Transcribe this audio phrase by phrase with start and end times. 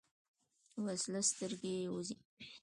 [0.85, 2.15] وسله سترګې وځي